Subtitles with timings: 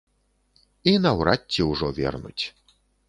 [0.91, 2.45] І наўрад ці ўжо вернуць.